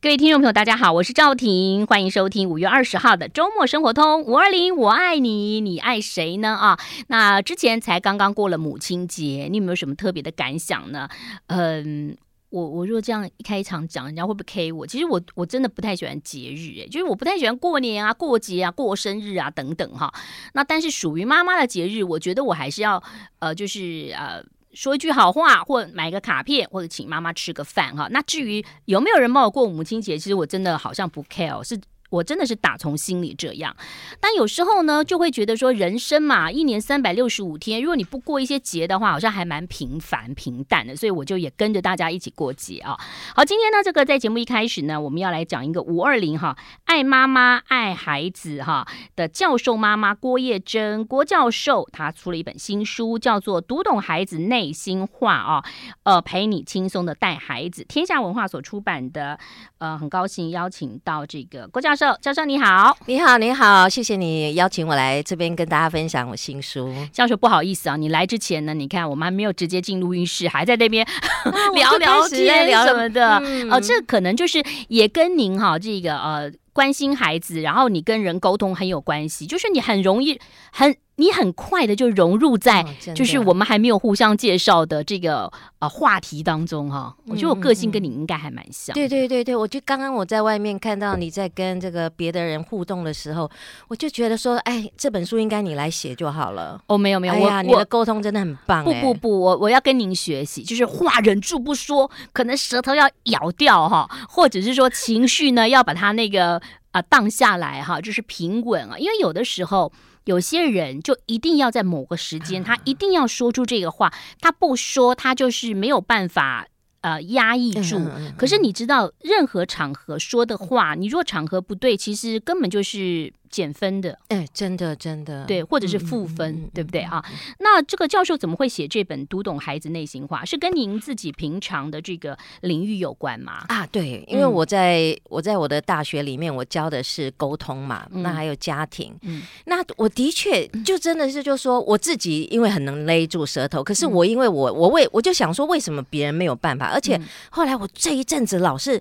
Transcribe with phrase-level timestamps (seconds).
[0.00, 6.50] 各位听众朋友，大家好，我是赵婷，欢迎收听五月二十号的周末生活通五二零，我爱你，你爱谁呢？
[6.50, 6.78] 啊，
[7.08, 11.08] 那之前才刚刚过了母亲节，你有没有什么特别的感想呢？
[11.48, 12.16] 嗯，
[12.50, 14.86] 我我若这样一开场讲，人家会不会 K 我？
[14.86, 20.14] 其实我我真的不太喜欢节日，诶，就是我不太喜欢过年啊、过节啊、过生日啊等等哈。
[20.52, 23.02] 那但是属于妈妈的节日，我觉得我还是要
[23.40, 24.44] 呃，就是呃。
[24.78, 28.06] 说一句好话，或买个卡片，或者请妈妈吃个饭哈。
[28.12, 31.76] 那至于有没有人帮我过母亲节，其实我真的好像不 care，是。
[32.10, 33.76] 我真的是打从心里这样，
[34.18, 40.96] 但有时候呢，就会觉得说，人生嘛，一年三百六十五天，如果你不过一些节的话，好像还蛮平凡平淡的。
[40.96, 42.96] 所以我就也跟着大家一起过节啊。
[43.36, 55.62] 好，今天呢，这个在节目一开始呢，我们要来讲一个五二零哈，爱妈妈爱孩子哈的教授妈妈郭叶珍郭教授，她出了一本新书，叫做《读懂孩子内心话》啊，
[56.04, 59.38] 呃，陪你轻松的带孩子，天下文化所出版的。
[59.76, 61.97] 呃，很高兴邀请到这个郭教。
[62.20, 66.94] 教授你好，你好，你好，谢谢你邀请我来这边跟大家分享我新书。
[67.12, 71.04] 教授不好意思啊，你来之前呢，你看我们还没有直接进录音室，还在那边、
[71.42, 73.38] 啊、聊聊天聊什么的。
[73.38, 80.38] 哦、嗯呃，这可能就是也跟您哈这个呃关心孩子，然后你跟人沟通很有关系，就是你很容易
[80.70, 80.96] 很。
[81.18, 87.12] 你很快的就融入在，就是我们还没有互相介绍的这个呃话题当中哈。
[87.26, 88.94] 我觉得我个性跟你应该还蛮像。
[88.94, 93.50] 对对对对，我就刚刚我在外面看到你在跟这个别的人互动的时候，
[93.88, 96.80] 我就觉得说，哎，这本书应该你来写就好了。
[96.86, 98.84] 哦，没有没有，哎呀，你的沟通真的很棒。
[98.84, 109.92] 不不不，我我要跟您学习，就是话忍住不说，可能舌头要咬掉哈，或者是说情绪呢要把它那个啊荡下来哈，就是平稳啊，因为有的时候。
[110.28, 114.12] 有些人就一定要在某个时间，他一定要说出这个话，
[114.42, 116.68] 他不说，他就是没有办法
[117.00, 117.98] 呃压抑住。
[118.36, 123.32] 可是你知道，任何场合说的话，你若场合不对，其实根本就是。
[123.50, 127.24] 减分的，哎，真的真的，对，或者是负分，嗯、对不对啊？
[127.58, 130.42] 那这个教授怎么会写这本《读懂孩子内心话》？
[130.48, 133.64] 是跟您自己平常的这个领域有关吗？
[133.68, 146.86] 啊，对，因为我在、嗯、我在我的大学里面，我教的是沟通嘛，嗯、那还有家庭，嗯，那我的确就真的是，就说我自己因为很能勒住舌头，可是我因为我我为我就想说，为什么别人没有办法？
[146.86, 147.20] 而且
[147.50, 149.00] 后来我这一阵子老是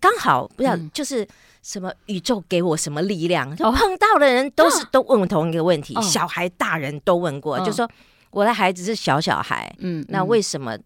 [0.00, 1.26] 刚好不要就是。
[1.66, 3.54] 什么宇宙给我什么力量？
[3.56, 7.90] 就碰到的人都是 都问同一个问题，小孩、大人都问过，就说
[8.30, 10.78] 我的孩子是小小孩，嗯，那为什么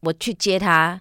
[0.00, 0.98] 我去接他，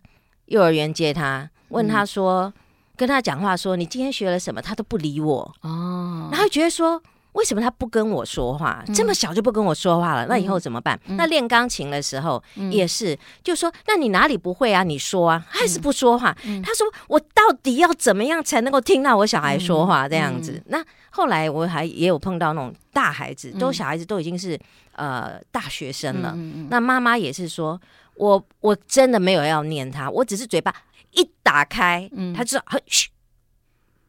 [0.47, 2.51] 幼儿园接他，问他说，
[2.97, 7.01] 跟他讲话说你今天学了什么，他都不理我，哦，然后觉得说。
[7.33, 8.83] 为什么他不跟我说话？
[8.93, 10.99] 这么小就不跟我说话了，嗯、那以后怎么办？
[11.07, 14.83] 嗯、那练钢琴的时候也是，嗯、就说那你哪里不会啊？
[14.83, 16.35] 你说啊，还是不说话？
[16.45, 20.61] 嗯、他说我到底要怎么样才能够听到我小孩说话这样子？
[20.67, 24.59] 那后来我还也有碰到那种大孩子，都小孩子都已经是
[24.93, 26.35] 呃大学生了。
[26.69, 27.79] 那妈妈也是说，
[28.15, 30.73] 我我真的没有要念他，我只是嘴巴
[31.11, 33.09] 一打开，嗯、他就说嘘，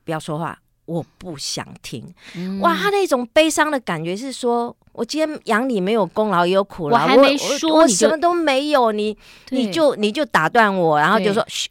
[0.05, 0.59] 不要说话。
[0.87, 2.77] 我不想听，嗯、哇！
[2.77, 9.17] 他那种悲伤的感觉是说，我今天养你没有功劳也有苦劳，我还没说，我，我什么都没有，你
[9.49, 11.71] 你就你就打断我，然后就说嘘，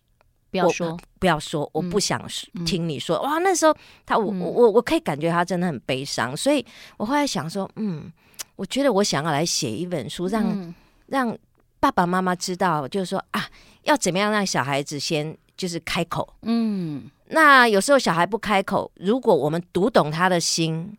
[0.50, 2.20] 不要说，不要说，我不想
[2.66, 3.18] 听你说。
[3.18, 3.38] 嗯、哇！
[3.38, 6.66] 那时候他我、嗯、我我可以感觉他真的很悲伤，所以
[6.98, 8.12] 我后来想说，嗯，
[8.56, 10.74] 我觉得我想要来写一本书，让、嗯、
[11.06, 11.38] 让
[11.80, 13.46] 爸爸妈妈知道，就是说啊，
[13.84, 17.12] 要怎么样让小孩子先就是开口，嗯。
[17.34, 20.98] 那有时候小孩不开口，如果我们读懂他的心，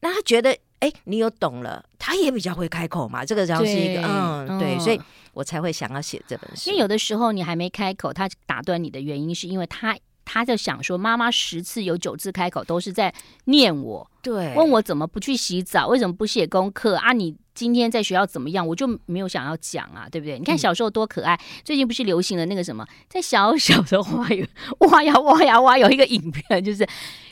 [0.00, 0.50] 那他觉得
[0.80, 3.24] 哎、欸，你有懂了，他也比较会开口嘛。
[3.24, 5.00] 这个就是一个对嗯，对，所以
[5.32, 6.70] 我才会想要写这本书。
[6.70, 13.12] 因为有的时候你还没开口，他打断你的原因是因为他他在想说，妈妈十次有九次开口都是在
[13.46, 17.12] 念我，对，问我怎么不去洗澡，为什么不写功课啊？
[17.12, 17.36] 你。
[17.54, 18.66] 今天在学校怎么样？
[18.66, 20.38] 我就没有想要讲啊，对不对？
[20.38, 21.34] 你看小时候多可爱。
[21.34, 24.48] 嗯、最近不是流行了那个什么，在小小的花园
[24.78, 26.86] 挖呀挖呀挖，有一个影片，就是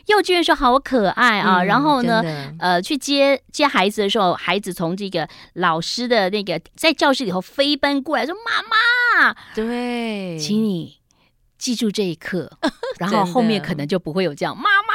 [0.06, 1.62] 幼稚园说好可爱啊。
[1.62, 2.22] 嗯、然后呢，
[2.58, 10.98] 呃，去接接孩子的时候，孩子从这个老师的那个在教室里头飞奔过来，说：“妈妈，对，请你
[11.58, 12.50] 记住这一刻。”
[13.00, 14.89] 然后后面可能就不会有这样妈妈。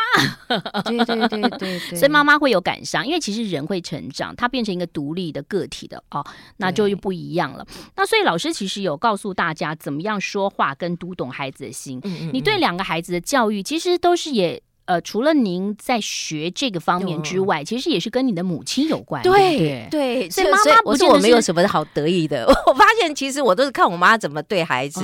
[0.84, 6.26] 对对对对对，所以妈妈会有感伤，因为其实人会成长，他变成一个独立的个体的哦，
[6.58, 7.66] 那就又不一样了。
[7.96, 12.00] 那所以老师其实有告诉大家怎么样说话跟读懂孩子的心。
[12.04, 19.22] 嗯嗯嗯，你对两个孩子的教育其实都是也呃，除了您在学这个方面之外，其实也是跟你的母亲有关。
[19.24, 22.46] 对对，所以妈妈不是我没有什么好得意的。
[22.68, 25.02] 我发现其实我都是看我妈怎么对孩子。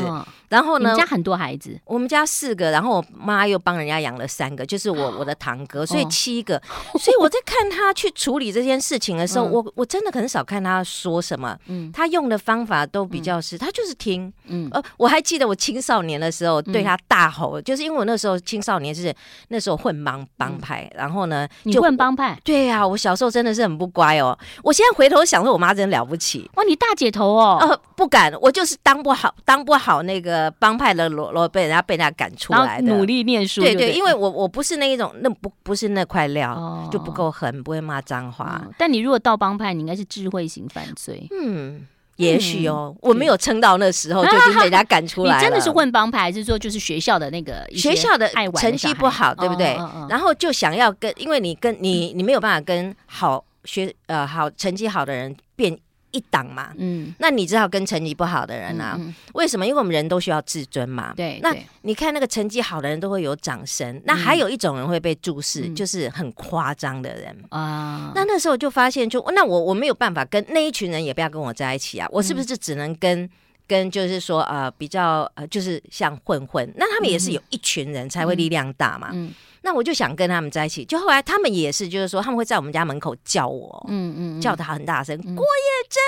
[0.49, 6.61] 然后呢，我们家很多孩子，我们家四个，然后我妈又帮人家养了三个，就是我我的堂哥，所以七个。
[6.99, 11.57] 所以我在看他去处理这件事情的时候，我我真的很少看他说什么。
[11.67, 14.31] 嗯，他用的方法都比较是，他就是听。
[14.47, 19.11] 嗯，呃，我还记得我青少年的时候对他大吼，就是因为我那时候青少年是
[19.47, 19.70] 那时候。
[19.75, 21.47] 混帮帮派，然后呢？
[21.63, 22.39] 你混帮派？
[22.43, 24.37] 对呀，我小时候真的是很不乖哦。
[24.63, 26.49] 我现在回头想说，我妈真了不起。
[26.55, 27.57] 哇，你大姐头哦？
[27.61, 32.93] 呃，不敢，我就是当不好，当不好那个帮派的罗罗，被人家被人家赶出来的。
[32.93, 38.61] 努力念书，对对，因为我我不是那一种，那不不是那块料，就不够狠，不会骂脏话。
[38.77, 41.27] 但你如果到帮派，你应该是智慧型犯罪。
[41.31, 41.87] 嗯。
[42.17, 45.37] 也许哦，我没有撑到那时候就已经被人家赶出来了。
[45.37, 49.77] 你真的是混帮派，还是说就是学校的那个学校的成绩不好，对不对？
[50.09, 55.77] 然后就想要跟，因为你跟你你没有办法跟好学呃好成绩好的人变。
[56.11, 58.95] 一档嘛，嗯，那你只好跟成绩不好的人啊？
[58.99, 59.65] 嗯嗯、为什么？
[59.65, 61.13] 因为我们人都需要自尊嘛。
[61.15, 68.11] 对，那你看那个成绩好的人都会有掌声，嗯、那还有一种人会被注视，嗯、就是很夸张的人啊。
[68.13, 72.07] 那那时候就发现就，就那我我没有办法跟那一群人，也不要跟我在一起啊。
[72.11, 73.29] 我是不是只能跟、嗯、
[73.67, 76.71] 跟就是说呃比较呃就是像混混？
[76.75, 79.09] 那他们也是有一群人才会力量大嘛。
[79.13, 79.27] 嗯。
[79.27, 86.01] 嗯那我就想跟他们在一起，就后来他们也是，就是说他们会在我们家门口叫我，嗯嗯，嗯叫他很大声，嗯、郭叶珍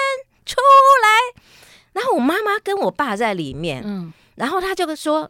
[0.45, 0.55] 出
[1.03, 1.41] 来。
[1.93, 5.29] 然后我妈妈跟我爸在里面，嗯，然后他就说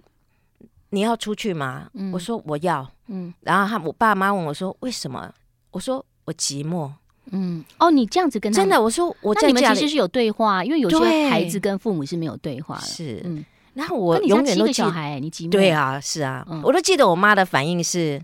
[0.91, 1.89] 你要出去吗？
[1.93, 5.29] 嗯、我说我要，嗯，然后他我爸妈问我说为什么？
[5.71, 6.89] 我说我寂寞，
[7.31, 13.43] 嗯，哦，你这样子跟他真的，我说我在你们其实是有对话，因为有些孩子跟父母是没有对话的，是，嗯。
[13.73, 15.49] 然后我永远都记得，你寂寞？
[15.49, 18.21] 对啊，是啊，我都记得我妈的反应是，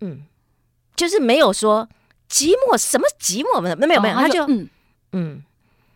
[0.00, 0.22] 嗯，
[0.94, 1.88] 就是没有说
[2.28, 3.60] 寂寞，什么寂寞？
[3.60, 4.68] 没有没有没有，他就嗯
[5.12, 5.42] 嗯，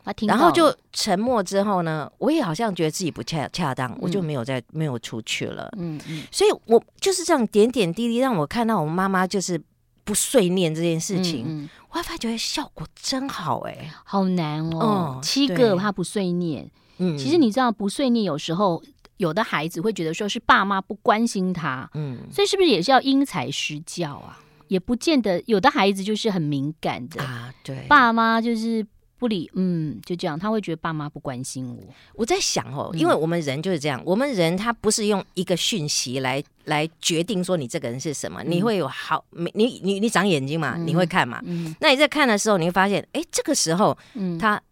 [0.04, 5.70] 他听，然后就沉默之后呢，我也好像觉得自己不恰恰当，我就没有再没有出去了。
[5.76, 9.60] 嗯嗯，所以我就是这样点点滴滴让我看到我妈妈就是
[10.04, 16.70] 不碎念这件事情，我还发觉效果真好哎，好难哦，七个他不碎念。
[17.00, 18.80] 嗯，其实你知道不碎念，有时候
[19.16, 24.38] 有的孩子会觉得说是爸妈不关心他，嗯，所以是不是也是要因材施教啊？
[24.68, 28.86] 也不见得，有的孩子就是很敏感的啊，对，爸妈就是
[29.18, 31.82] 不理，嗯，就这样，他会觉得爸妈不关心我。
[32.14, 44.62] 我在想哦，因为我们人就是这样，嗯、我们人他不是用一个讯息来来决定说你这个人是什么，嗯、你会有好，你你你你长眼睛嘛，嗯、你会看嘛，嗯，那你在看的时候，你会发现，哎，这个时候，嗯，他，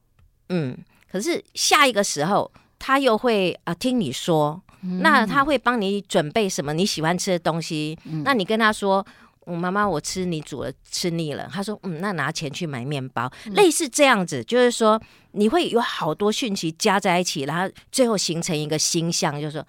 [0.50, 0.78] 嗯。
[1.10, 7.98] 可是下一个时候，他又会啊听你说，嗯、那他会帮你准备什么你喜欢吃的东西。
[8.04, 9.04] 嗯、那你跟他说
[9.46, 13.30] ：“我妈妈，我吃你煮了吃腻了。”他说：“嗯，那拿钱去买面包。
[13.46, 15.00] 嗯”类似这样子，就是说
[15.32, 19.66] 你会有好多讯息加在一起，然后最后形成一个星象，就是说：“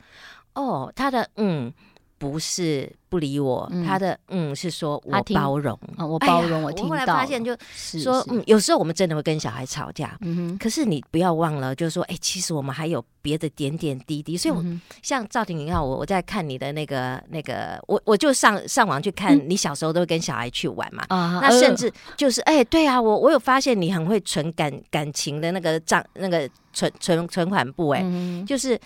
[0.56, 1.74] 哦，他的嗯。”
[2.19, 6.89] 不是不理我，他的嗯是说我包容，我包容，我听到。
[6.89, 10.19] 我后来发现就说，嗯，有时候我们真的会跟小孩吵架。
[10.60, 14.36] 可是你不要忘了，就是说，哎，其实我们还有别的点点滴滴。
[14.36, 14.62] 所以，我
[15.01, 28.04] 像赵婷，你看我我在看你的那个那个，我我就上上网去看，你小时候都会跟小孩去玩嘛，啊，那甚至就是，哎，对啊，我我有发现你很会存感感情的那个账，那个存存存款簿，哎，
[28.45, 28.77] 就是。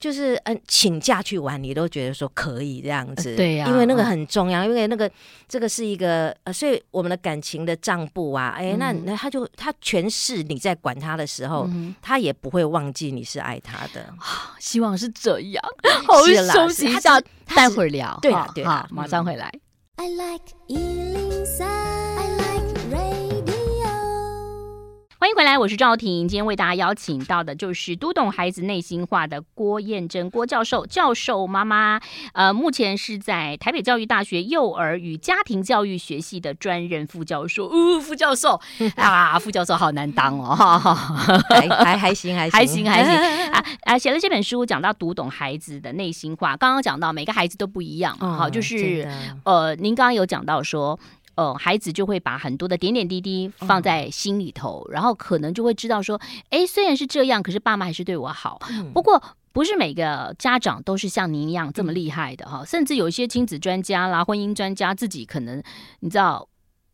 [0.00, 5.08] 就是嗯，请假去玩，你都觉得说可以这样子，对呀，因为那个很重要，因为那个
[5.46, 11.68] 这个是一个呃，所以我们的感情的账簿啊，哎，那那他就他全是你在管他的时候，
[12.00, 14.12] 他也不会忘记你是爱他的。
[14.58, 15.62] 希望是这样。
[16.08, 17.20] 好，休息一下，
[17.54, 18.18] 待会儿聊。
[18.22, 19.52] 对啊，对啊，马上回来。
[19.96, 20.54] I like
[25.20, 26.26] 欢迎回来，我是赵婷。
[26.26, 32.00] 今天为大家邀请到的就是读懂孩子内心话的郭燕珍郭教授，教授妈妈，
[32.32, 37.66] 呃，目前是在台北教育大学幼儿与家庭教育学系的专任副教授。
[37.66, 38.58] 哦，副教授
[38.96, 40.54] 啊，副教授好难当哦，
[41.50, 43.12] 还还还行，还还行，还行
[43.52, 43.98] 啊啊！
[43.98, 46.56] 写了这本书，讲到读懂孩子的内心话。
[46.56, 49.06] 刚刚讲到每个孩子都不一样，好，就是
[49.44, 50.98] 呃，您刚刚有讲到说。
[51.40, 56.20] 呃，孩子就会把很多的点点滴滴放在心里头，嗯、然后可能就会知道说，
[56.50, 58.60] 哎，虽然是这样，可是爸妈还是对我好。
[58.68, 65.62] 嗯、不过，不是每个家长都是像您一样这么厉害的哈，嗯、甚至有一些亲子专家啦、婚姻专家，自己可能
[66.00, 66.46] 你知道。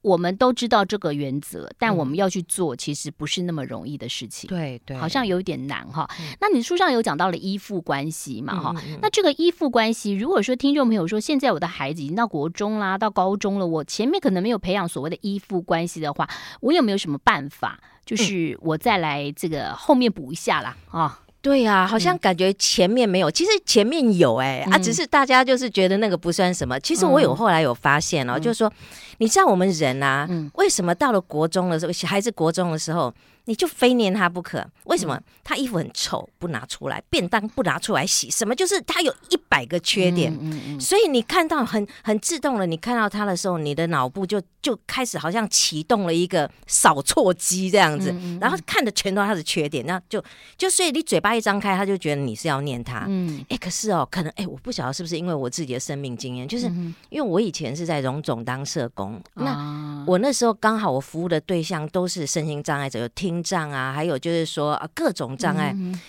[0.07, 4.47] 我们都知道这个原则，但我们要去做，其实不是那么容易的事情。
[4.47, 6.09] 对对，好像有点难哈。
[6.41, 8.75] 那你书上有讲到了依附关系嘛哈？
[9.03, 16.29] 那这个依附关系，如果说听众朋友说，现在我的孩子已经到国中啦，到高中了，我前面可能没有培养所谓的依附关系的话，
[16.61, 17.77] 我有没有什么办法？
[18.05, 21.21] 就是我再来这个后面补一下啦啊。
[21.43, 26.81] 对呀、啊，好像感觉前面没有，嗯、其实前面有哎、欸、啊，只是大家就是觉得那个不算什么。
[26.81, 28.73] 其实我有后来有发现哦，嗯、就是说，
[29.19, 33.13] 你知道我们人啊，嗯、为什么到了国中的时候，小孩子国中的时候？
[33.49, 35.17] 你就非念他不可，为什么？
[35.45, 38.53] 他衣服很臭，不拿出来；便当不拿出来洗，什么？
[38.53, 40.37] 就是他有一百个缺点。
[40.81, 50.21] 所以你看到很很自动的，你看到他的时候，你的脑部就就开始好像启动了一个扫错机这样子，然后看的全都是他的缺点，那就
[50.59, 53.05] 就所以你嘴巴一张开，他就觉得你是要念他。
[53.07, 56.67] 嗯，哎，可是哦，可能哎，我不晓得是不是因为我自己的生命经验，就是
[57.11, 63.43] 因为我以前是在荣总当社工，嗯、那我那时候刚好我服务的对象都是身心障碍者，有听。
[63.43, 65.73] 障啊，还有就是说啊，各种障碍。
[65.77, 66.01] 嗯、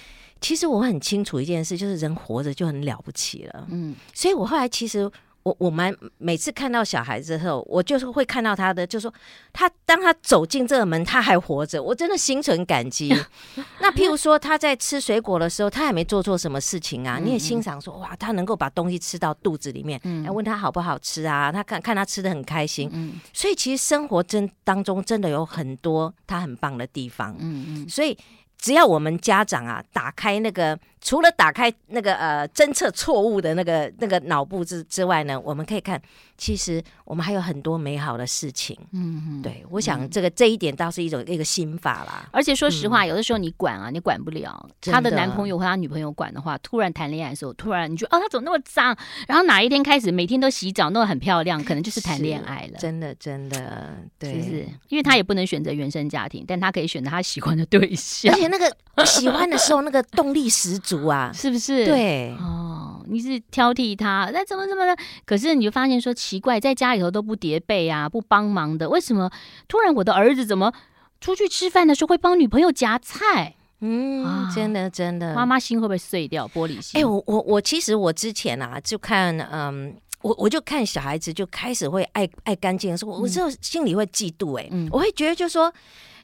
[0.42, 3.68] 其实我很清楚一件事，就是人活着就很了不起了。
[3.70, 5.12] 嗯，所以我后来其实。
[5.48, 9.14] 我我们每次看到小孩子后，我就是会看到他的，就是说
[9.54, 13.16] 他当他走进这个门，他还活着，我真的心存感激。
[13.80, 28.18] 那譬如说他在吃水果的时候，他也没做错什么事情啊，嗯嗯，你也欣赏说哇，他能够把东西吃到肚子里面，嗯，问他好不好吃啊，他看看他吃的很开心，嗯，所以其实生活真当中真的有很多他很棒的地方，嗯嗯，所以。
[28.60, 36.02] 只要我们家长啊，打开那个，除了打开那个呃侦测错误的那个那个脑部之之外呢，我们可以看。
[36.40, 42.30] 其实我们还有很多美好的事情，嗯嗯，对，我想这个这一点倒是一种一个心法啦。
[42.32, 44.70] 而且说实话，有的时候你管啊，你管不了。
[44.80, 48.96] 他的男朋友或他女朋友管的话，突然谈恋爱的时候，突然你觉得哦，他怎么那么脏？
[49.28, 52.78] 然后哪一天开始每天都洗澡，弄得很漂亮，可能就是谈恋爱了。
[52.78, 54.68] 真的真的，对，是不是？
[54.90, 58.72] 因为他也不能选择原生家庭，但他可以选择他喜欢的对象， 而且那个
[59.08, 61.86] 喜欢的时候，那个动力十足啊，是不是？
[61.86, 64.96] 对，哦，你是挑剔他，那怎么怎么的？
[65.26, 66.14] 可是你就发现说。
[66.18, 69.30] 奇怪，在家里头都不叠被啊，不帮忙的，为什么
[69.68, 70.74] 突然我的儿子怎么
[71.22, 73.56] 出去吃饭的时候会帮女朋友夹菜？
[73.82, 76.48] 嗯，啊、真的真的，妈妈心会不会碎掉？
[76.48, 77.00] 玻璃心？
[77.00, 84.64] 哎、欸，我我我其实我之前啊，就看嗯，我我就看小孩子就开始会爱爱干净的时候，我就心里会嫉妒、欸。
[84.64, 85.72] 哎、嗯，我会觉得就说，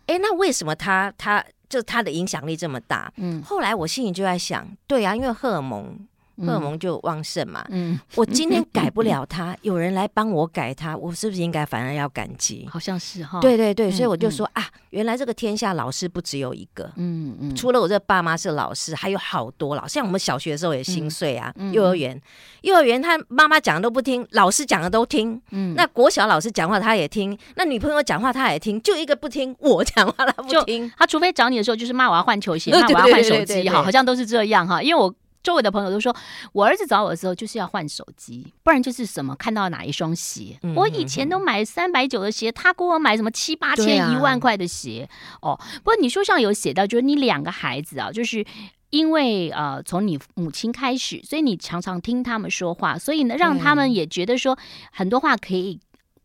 [0.07, 3.11] 哎、欸，那为什么他他就他的影响力这么大？
[3.17, 5.97] 嗯，后来我心里就在想，对啊，因为荷尔蒙。
[6.37, 12.67] 荷尔蒙就旺盛嘛，嗯，我今天改不了他，有人来帮我改他，我是不是应该反而要感激？
[12.71, 22.19] 好像是哈，对对对，所以我就说啊，原来这个天下老师不只有一个，嗯嗯，除了我这爸妈是老师，还有好多老师，像我们小学的时候也心碎啊，幼儿园，
[22.61, 35.13] 幼儿园他妈妈讲的都不听，老师讲的都听，嗯，那国小老师讲话他也听，那女朋友讲话他也听，就一个不听，我讲话他不听，他除非找你的时候就是骂我要换球鞋， 骂我要换手机，哈，好像都是这样哈，因为我。
[35.43, 36.15] 周围的朋友都说，
[36.53, 40.57] 我儿子找我的时候就是要换手机，不然就是什么看到哪一双鞋。
[40.75, 45.07] 我以前都买三百九的鞋，他给我买什么七八千、一万块的鞋。
[45.41, 48.45] 啊、哦，不过你书上有写到，就是你两个孩子啊，就是
[48.89, 54.57] 因为呃从你母亲开始，所以你常常听他们说话，所以呢让他们也觉得说
[54.91, 55.79] 很多话可以。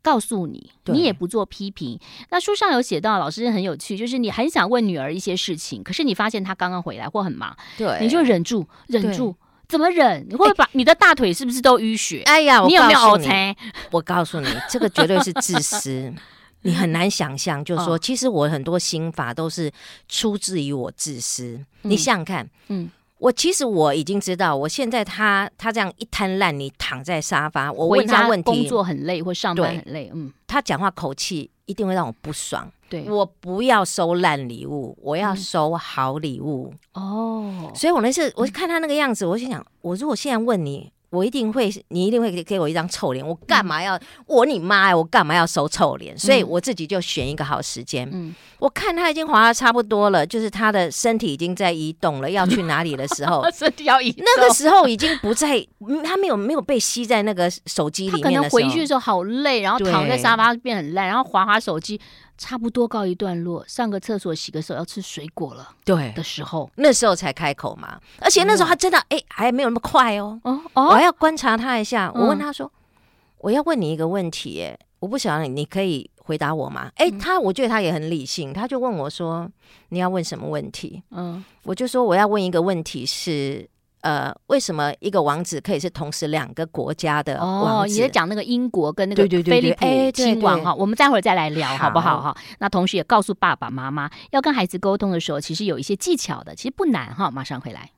[0.08, 2.00] 告诉你，你也不做批评。
[2.30, 9.36] 那书上有写到，老师很有趣，就是你很想问女儿一些事情，可是你发现她刚刚回来或很忙，对，你就忍住，忍住，
[9.68, 10.26] 怎么忍？
[10.30, 12.22] 你会把你的大腿是不是都淤血？
[12.24, 13.54] 哎呀，你有没有凹陷？
[13.90, 16.10] 我告诉你，这个绝对是自私，
[16.62, 17.62] 你很难想象。
[17.62, 19.70] 就是说，其实我很多心法都是
[20.08, 21.62] 出自于我自私。
[21.82, 22.90] 嗯、你想想看，嗯。
[23.18, 32.70] 我其实我已经知道，我现在他他这样一摊烂泥躺在沙发，我问他问题，工作很累或上班很累，嗯，他讲话口气一定会让我不爽。
[32.88, 36.72] 对，我不要收烂礼物，我要收好礼物。
[36.94, 40.92] 哦，所以我那次我看他那个样子，我心想，我如果现在问你。
[41.10, 43.26] 我一定会，你一定会给给我一张臭脸。
[43.26, 44.96] 我干嘛要、嗯、我你妈呀？
[44.96, 46.16] 我干嘛要收臭脸？
[46.18, 48.08] 所以我自己就选一个好时间。
[48.12, 54.22] 嗯，我看他已经滑的差不多了，就是他的身体已经在移动了，要去哪里的时候， 身体要移动。
[54.24, 55.66] 那个时候已经不在，
[56.04, 58.22] 他没有没有被吸在那个手机里面。
[58.22, 62.00] 他可能回去的时候好累，然后躺在沙发变很烂，然后滑滑手机。
[62.38, 65.68] 差不多告一段落，上个厕所、洗个手，要吃水果了。
[65.85, 68.00] 对的时候，那时候才开口嘛。
[68.21, 70.40] 而且那时候他真的哎、欸，还没有那么快哦。
[70.45, 72.11] 哦哦，我还要观察他一下。
[72.14, 72.73] 我问他说：“嗯、
[73.38, 79.50] 我要问你一个问题，哎，我不晓得你可以回答我吗？”哎、欸，他我觉得他也很理性，他就问我说
[79.90, 83.68] ：“你要问什么问题？”嗯，我就说我要问一个问题是。
[84.08, 87.92] 呃，为什么一个王子可以是同时两个国家的王子？
[87.92, 92.34] 哦，你在讲那个英国跟那个菲利普亲王哈，我们待会儿再来聊好不好哈？
[92.58, 97.30] 那同时也告诉爸爸妈妈，要跟孩子沟通的时候，其实有一些技巧的，其实不难哈。
[97.30, 97.90] 马上回来。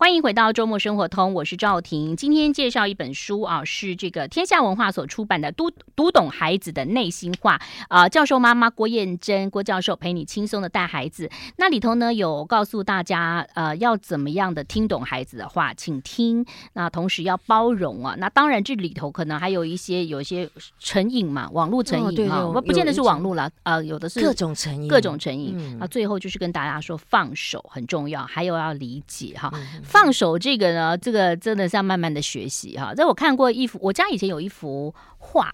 [0.00, 2.14] 欢迎回到周末生活通，我是赵婷。
[2.14, 11.28] 今天介绍一本书啊，是这个天下文化所出版的《读读懂孩子的内心话》啊，教授妈妈郭燕珍郭教授陪你轻松的带孩子。
[11.56, 16.46] 那里头呢，有告诉大家呃，要怎么样的听懂孩子的话，请听。
[16.74, 18.14] 那同时要包容啊。
[18.18, 25.76] 那当然这里头可能还有一些有一些成瘾嘛，网络成瘾啊，不不见得是网络了，呃，有的是各种成瘾，各种成瘾。
[25.80, 29.50] 那、嗯、最后就是跟大家说，放手很重要，还有要理解哈。
[29.52, 32.94] 嗯放手这个呢，这个真的是要慢慢的学习哈。
[32.94, 35.52] 在我看过一幅，我家以前有一幅画，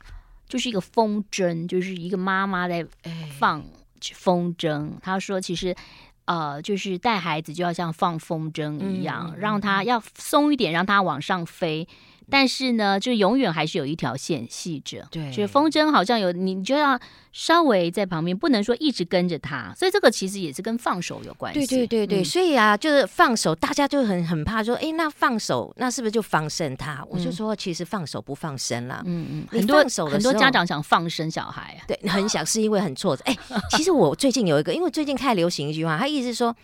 [0.48, 2.84] 就是一个风筝，就是一个妈妈在
[3.38, 3.64] 放
[4.12, 4.90] 风筝。
[5.00, 5.74] 她说，其实
[6.24, 11.86] 呃，就是带孩子就要像放风筝一样，让他要松一点，让他往上飞。
[12.30, 15.06] 但是呢，就永远还是有一条线系着。
[15.10, 16.98] 对，就是风筝好像有你，你就要
[17.32, 19.72] 稍微在旁边，不能说一直跟着他。
[19.76, 21.60] 所以这个其实也是跟放手有关系。
[21.60, 27.00] 对对对对，嗯、所以啊，就是放手，大家就很很怕说，哎，那放手，那是不是就放生他？
[27.02, 29.02] 嗯、我就说，其实放手不放生啦。
[29.04, 33.22] 嗯嗯，很多很多家长想放生小孩，啊对，很想是因为很挫折。
[33.26, 33.36] 哎，
[33.70, 36.56] 其实我最近有一个，因为最近太流行一句话，他意思是说，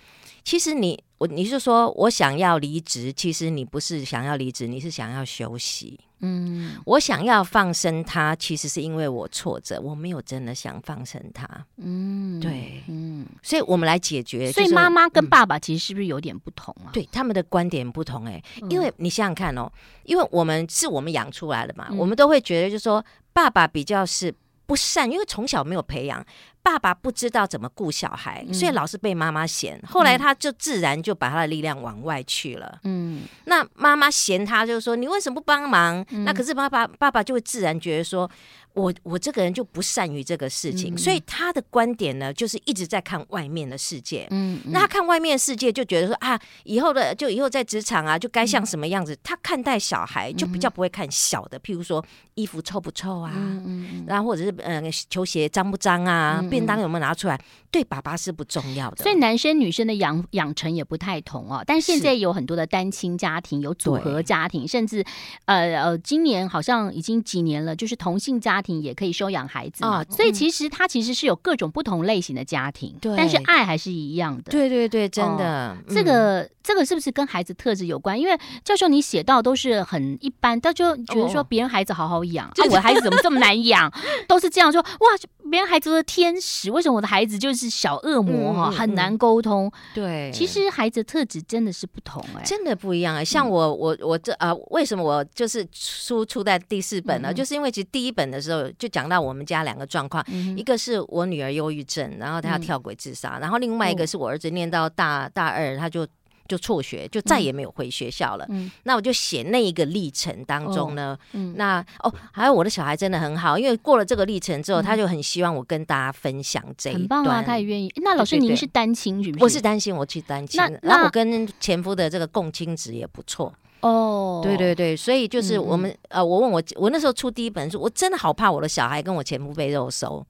[0.45, 1.03] 其实你。
[1.21, 6.01] 我你是说我想要离职，其实你不是想要离职，你是想要休息。
[6.21, 11.47] 嗯，我想要放生他，其实是因为我挫折，我没有真的想放生他。
[11.77, 14.51] 嗯，对，嗯，所以我们来解决。
[14.51, 16.89] 所以妈妈跟爸爸其实是不是有点不同啊？
[16.89, 19.71] 嗯、对，他们的观点不同哎、欸，因为你想想看哦，
[20.05, 24.35] 因为我们是我们养出来的嘛，嗯、我们都会觉得就是说爸爸比较是
[24.65, 26.25] 不善，因为从小没有培养。
[26.63, 29.77] 爸爸不知道怎么顾小孩，所以老是被妈妈嫌。
[29.83, 32.79] 嗯、后来他就自然就把他的力量往外去了。
[32.85, 36.05] 嗯，那妈妈嫌他，就是说你为什么不帮忙？
[36.11, 38.31] 嗯、那可是爸爸爸爸就会自然觉得说。
[38.73, 44.29] 我我这个人就不善于这个事情，嗯、所以他的观点呢，就是一直在看外面的世界。
[44.31, 49.13] 嗯，嗯那他看外面的世界，就觉得说啊，以后的就以后在职场啊，就该像什么样子。
[49.13, 52.03] 嗯、他看待小孩就比较不会看小的，譬如说
[52.37, 57.41] 衣服臭不臭啊，嗯嗯、然后或者是呃球鞋脏不脏啊，嗯、便当有没有拿出来，
[57.71, 59.05] 对爸爸是不重要的。
[59.05, 61.63] 所以男生女生的养养成也不太同哦。
[61.65, 65.05] 但是现在有很多的单亲家庭，有组合家庭，甚至
[65.45, 68.81] 呃呃，今年好像已经几年了，就是同性家庭。
[68.81, 74.51] 也可以收养孩子啊，所以其实他其实是有各种不同类型的家庭，对，但是爱还是一样的。
[74.51, 78.19] 对对对，真的，这个这个是不是跟孩子特质有关？
[78.19, 83.93] 因为教授你写到都是很一般，他就觉得说别人孩子好好养， 啊，我的孩子怎么这么难养？
[84.27, 89.71] 都是这样说，哇，别人孩子都是天使，为什么我的孩子就是小恶魔哈，很难沟通。
[89.95, 93.25] 对，其实孩子特质真的是不同哎，真的不一样哎。
[93.25, 97.35] 像我我我这啊，为什么我就是书出在第四本呢？
[97.35, 98.71] 就是因为其实第一本的时候。
[98.79, 106.07] 就讲到我们家两个状况，嗯、一个是我女儿忧郁症，然后她要跳轨自杀，嗯、然后另外一个是我儿子念到大大二，他就
[106.51, 108.45] 就辍学，就再也没有回学校了。
[108.49, 117.89] 嗯、那我就写那一个历程当中呢，哦嗯、那哦，还有我的小孩真的很好，因为过了这个历程之后，嗯、他就很希望我跟大家分享这一段，啊、他也愿意。
[118.03, 119.45] 那老师您是单亲是不是？
[119.45, 123.55] 我是单亲，我去单亲，那那我跟前夫的这个共亲值也不错。
[123.83, 130.27] 哦，oh, 对对对，所以就是我们、嗯、呃，我问我，我那时候出第一本书，我真的好怕我的小孩跟我前夫被肉收。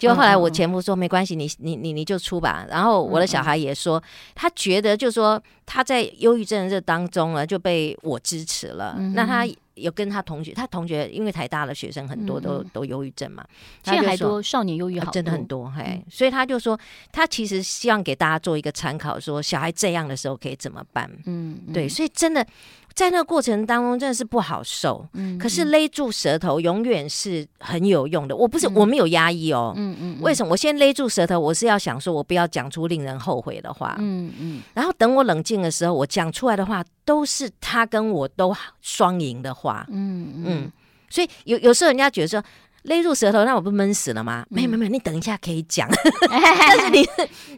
[0.00, 2.66] 结果后来我前夫说、嗯、没关系，你你你你就出吧。
[2.70, 4.02] 然后我的小孩也说，嗯、
[4.34, 8.96] 他觉得就是说他在忧郁症这当中呢，就被我支持了。
[8.98, 13.44] 嗯、那他有跟他同学，他同学因为台大的学生很多都、嗯、都忧郁症嘛，
[13.82, 16.78] 现在还多少年忧郁好、啊、真的很多嘿，嗯、所以他就说
[17.12, 21.10] 他其实希望给大家做一个参考，说小孩这样的时候可以怎么办？
[21.26, 22.46] 嗯，对，所以真的。
[22.92, 25.06] 在那个过程当中，真的是不好受。
[25.12, 28.34] 嗯，可是勒住舌头永远是很有用的。
[28.34, 29.72] 我不是我没有压抑哦。
[29.76, 30.18] 嗯嗯。
[30.20, 30.50] 为什么？
[30.50, 33.94] 我先勒住舌头，我是要想说，我不要讲出令人后悔的话。
[34.00, 34.60] 嗯嗯。
[34.74, 39.86] 然后等我冷静的时候，我讲出来的话都是他跟我都双赢的话。
[39.90, 40.72] 嗯嗯。
[41.08, 42.42] 所以有有时候人家觉得说。
[42.84, 44.42] 勒住舌头，那我不闷死了吗？
[44.48, 45.86] 没有没有没有，你等一下可以讲，
[46.32, 47.06] 但是你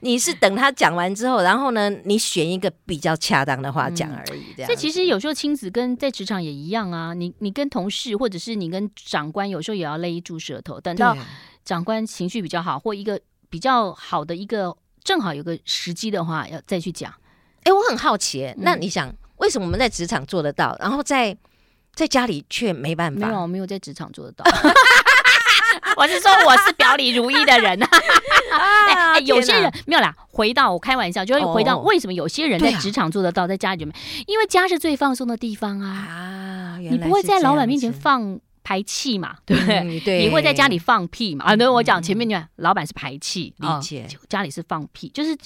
[0.00, 4.52] 你是等他讲完之后，然后呢，你选一个比较恰当的话讲而已。
[4.56, 7.14] 这样，所以其实有时候亲子跟在职场也一样啊。
[7.14, 11.16] 你你跟同事或者是你跟长官，有时候也要勒住舌头，等到
[11.64, 17.14] 长官情绪比较好，或一个比较好的一个正好有个时机的话，要再去讲。
[17.62, 21.36] 哎，我很好奇，那你想为什么我们在职场做得到，然后在
[21.94, 23.26] 在家里却没办法？
[23.26, 24.44] 没有，没有在职场做得到。
[25.96, 27.88] 我是说我是表里如一的人啊。
[28.52, 30.14] 哎，有些人没有啦。
[30.28, 33.92] 回到我开玩笑，就是回到为什么有些人在职场做得到，在家里就没？
[34.26, 35.88] 因为家是最放松的地方啊。
[35.88, 39.36] 啊，你不会在老板面前放排气嘛？
[39.44, 40.00] 对不对？
[40.00, 41.44] 对，你会在家里放屁嘛？
[41.44, 45.36] 啊，对，我讲前面你看，老板是排气，理解，家里是放屁，就是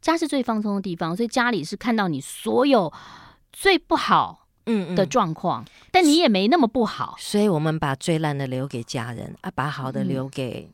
[0.00, 2.92] 家是最放松的地方，所以家里是看到你所有
[3.52, 4.43] 最不好。
[4.66, 10.70] 嗯的状况，但你也没那么不好，所以我们把最烂的留给家人啊，把好的留给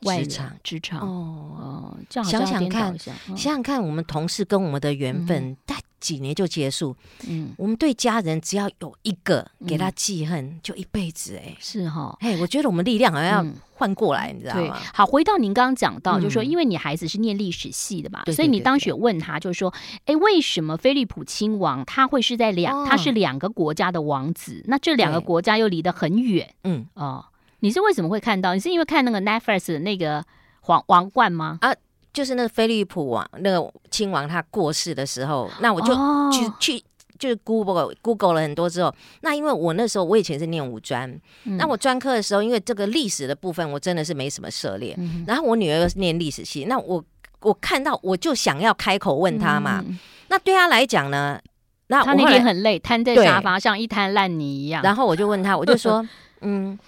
[0.00, 0.52] 职场。
[0.62, 1.00] 职场。
[1.00, 6.94] 哦，这样想想看，想想看，我们同事跟我们的缘分，大几年就结束。
[7.26, 11.40] 嗯，我们对家人只要有一个给他记恨，就一辈子。
[11.42, 12.14] 哎，是哈。
[12.20, 14.78] 哎，我觉得我们力量好像要换过来，你知道吗？
[14.92, 19.72] 好，回到您刚刚讲到，就是说，因为你孩子是念历史系的嘛，所以你当时有问他，就是说，
[20.04, 24.62] 哎，为什么菲利普亲王他会是在两，他是两个国家的王子？
[24.66, 26.54] 那这两个国家又离得很远。
[26.64, 27.24] 嗯哦，
[27.60, 28.52] 你是为什么会看到？
[28.52, 30.22] 你是因为看那个 Netflix 的那个
[30.60, 31.56] 皇王冠吗？
[31.62, 31.74] 啊。
[32.14, 36.82] 就是那个菲利普王，那个亲王他过世的时候，那我就去、哦、去
[37.18, 41.10] 就是 Google Google 了很多之后，那因为我那时候我以前是念五专，
[41.44, 47.04] 嗯、那我专科的时候，因为这个历史的部分我真的是没什么涉猎，嗯、然后我女儿又是念历史系，那我
[47.40, 49.98] 我看到我就想要开口问她嘛，嗯、
[50.28, 51.40] 那对她来讲呢，
[51.88, 56.06] 那我他那天很累，瘫在沙发上一滩烂泥一样，然后我就问她，我就说，
[56.42, 56.78] 嗯。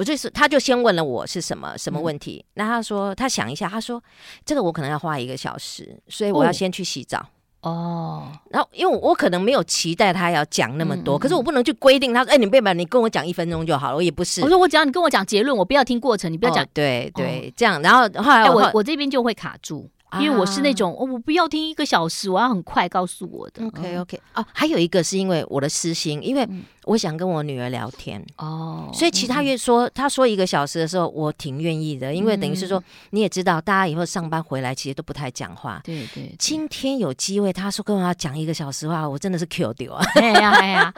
[0.00, 4.02] 我就是，他就先问了我是什么什么问题，那、嗯、他说他想一下，他说
[4.46, 7.22] 这个我可能要花一个小时，所以我要先去洗澡
[7.60, 8.32] 哦。
[8.48, 14.40] 然后因为我可能没有期待他要讲那么多，嗯、可是我不能去规定他说，哎，你别把你跟我讲一分钟就好了，我也不是。
[14.40, 16.64] 我说我只要你跟我讲结论，我不要听过程，你不要讲。
[16.64, 19.86] 哦、对对，这样，然后后来我、欸、我，我这边就会卡住。
[20.18, 23.64] 因为我是那种，我不要听一个小时，我要很快告诉我的。
[23.64, 26.44] OK OK 哦，还有一个是因为我的私心，因为
[26.84, 35.80] 我想跟我女儿聊天哦，所以其他月说他说一个小时的时候，我挺愿意的，因为等于是说你也知道，大家以后上班回来其实都不太讲话。
[35.84, 40.04] 对对，今天有机会，他说跟我要讲一个小时话，我真的是 Q 丢啊！
[40.16, 40.94] 哎呀哎呀，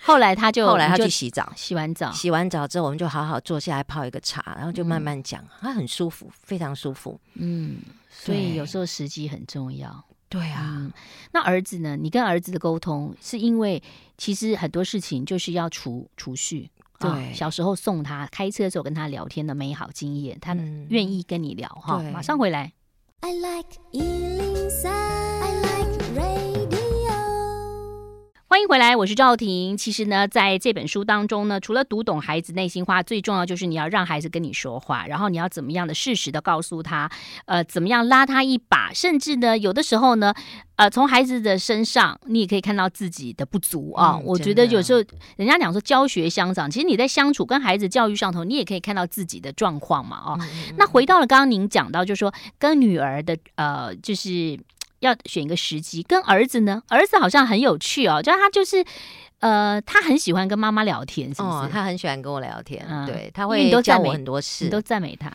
[0.00, 7.20] 后来他就后来他去洗澡，洗完澡洗完澡之后，我们就好好坐下来泡一个茶，然后就慢慢讲，他很舒服，非常舒服。
[7.34, 7.76] 嗯。
[8.14, 10.04] 所以有时候时机很重要。
[10.32, 10.92] 对啊，嗯，
[11.32, 11.94] 那儿子呢？
[11.94, 13.82] 你跟儿子的沟通，是因为
[14.16, 16.70] 其实很多事情就是要储储蓄。
[16.98, 20.54] 对，哦，小时候送他开车的时候跟他聊天的美好经验，他
[20.88, 22.00] 愿意跟你聊哈。
[22.00, 22.72] 嗯哦，马上回来。
[23.20, 23.76] I like
[28.52, 29.78] 欢迎回来，我是赵婷。
[29.78, 37.10] 其实呢，在这本书当中呢，除了读懂孩子内心话，最重要就是你要让孩子跟你说话，然后你要怎么样的适时的告诉他，
[37.46, 40.34] 呃，怎么样拉他一把，甚至呢，有的时候呢，
[40.76, 44.16] 呃，从孩子的身上你也可以看到自己的不足啊。
[44.16, 45.02] 嗯，我觉得有时候
[45.36, 50.18] 人家讲说教学相长，其实你在相处跟孩子教育上头，你也可以看到自己的状况嘛。
[50.26, 54.60] 哦，嗯，那回到了刚刚您讲到，就是说跟女儿的呃，就是。
[55.02, 56.82] 要选一个时机，跟儿子呢？
[56.88, 58.84] 儿子好像很有趣哦，就他就是，
[59.40, 61.54] 呃，他很喜欢跟妈妈聊天，是不是？
[61.56, 65.30] 哦，他很喜欢跟我聊天，嗯、对，他会教我很多事，你都赞美他。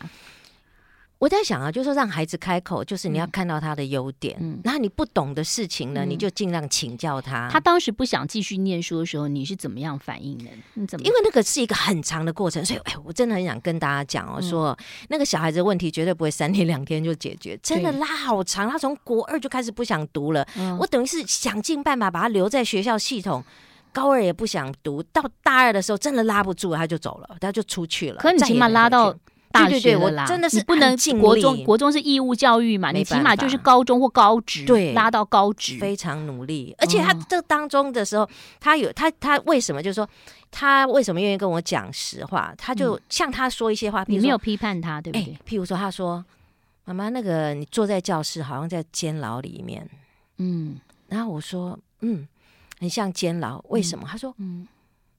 [1.18, 4.36] 我在想啊，就是说让孩子开口，就是你要看到他的优点。
[4.40, 7.48] 嗯，然后你不懂的事情呢，嗯、你就尽量请教他。
[7.50, 10.44] 他当时不想继续念书的时候，你是怎么样反应的？
[10.74, 11.04] 你怎么？
[11.04, 14.78] 因为那个是一个很长的过程，所以哎，我真的很想跟大家讲哦，嗯、说
[15.08, 18.70] 那个小孩子的问题绝对不会三天两天就解决，真的拉好长。
[18.70, 23.42] 他从国二就开始不想读了，嗯、我等于是想尽办法把他留在学校系统，
[23.92, 28.20] 高二也不想读，到大二的时候真的拉不住，他就走了，他就出去了。
[28.20, 29.12] 可你起码拉到。
[29.50, 36.74] 大学的啦，真的是不能国中，国中是义务教育嘛，你起码就是高中或高职，对，拉到高职，非常努力。
[36.78, 38.28] 而且他这当中的时候，
[38.60, 40.08] 他有他他为什么就是说
[40.50, 42.54] 他为什么愿意跟我讲实话？
[42.58, 45.38] 他就像他说一些话，你没有批判他，对不对？
[45.46, 46.24] 譬如说，他说
[46.84, 49.88] ：“妈妈，那个你坐在教室，好像在监牢里面。”
[50.38, 52.26] 嗯，然后我说：“嗯，
[52.78, 54.68] 很像监牢，为什么？”他说：“嗯，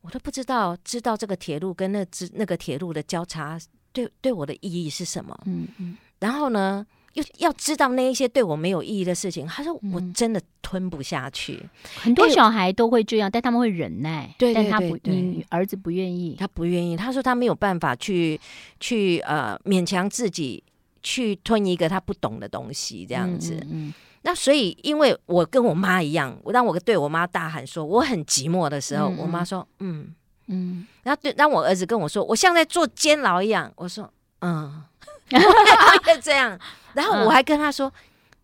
[0.01, 3.59] 我都不知道，知道这个铁路跟那只那个铁路的交叉。”
[3.91, 5.37] 对对我的意义是什么？
[5.45, 9.47] 嗯嗯，然后呢，又要知道那一些对我没有意义的事情。
[9.47, 11.59] 他说我真的吞不下去。
[11.95, 14.33] 很多小孩都会这样，但他们会忍耐。
[14.37, 16.95] 对，但他不，你儿子不愿意，他不愿意。
[16.95, 18.39] 他说他没有办法去
[18.79, 20.63] 去呃勉强自己
[21.01, 23.59] 去吞一个他不懂的东西，这样子。
[23.71, 30.13] 嗯，那所以因为我跟我妈一样，我当我对我妈大喊说我很寂寞的时候，我妈说嗯。
[30.51, 34.83] 嗯，然后对，当我儿子跟我说，我像在坐监牢一样，我说，嗯，
[35.31, 36.59] 我也这样。
[36.93, 37.93] 然后我还跟他说，嗯、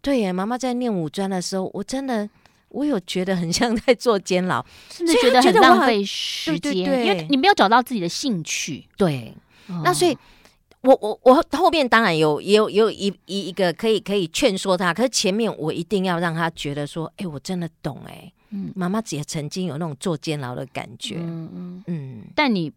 [0.02, 2.30] 对呀，妈妈在念五专的时候，我真的，
[2.70, 8.88] 我有觉得很像在做监牢，甚至觉得很浪费时间，对对对，因为你没有找到自己的兴趣。
[8.96, 9.34] 对，
[9.68, 10.15] 哦、那所以
[10.82, 22.72] 我我我后面当然有也有也有一一一个可以可以劝说他，可是前面我一定要让他觉得说，哎，我真的懂哎、欸，嗯，妈妈也曾经有那种坐监牢的感觉，嗯嗯嗯，但你